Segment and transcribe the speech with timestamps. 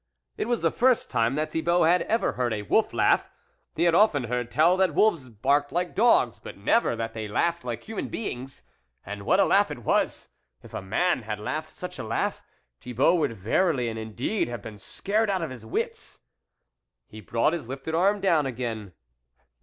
[0.35, 3.29] It was the first time that Thibault had ever heard a wolf laugh.
[3.75, 7.63] He had often heard tell that wolves barked like dogs, but never that they laughed
[7.63, 8.63] like human beings.
[9.05, 10.29] And what a laugh it was!
[10.63, 12.41] If a man had laughed such a laugh,
[12.79, 16.21] Thibault would verily and indeed have been scared out of his wits.
[17.05, 18.93] He brought his lifted arm down again.